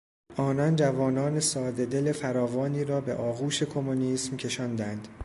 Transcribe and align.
آنان 0.37 0.75
جوانان 0.75 1.39
سادهدل 1.39 2.11
فراوانی 2.11 2.83
را 2.83 3.01
به 3.01 3.13
آغوش 3.13 3.63
کمونیسم 3.63 4.37
کشاندند. 4.37 5.07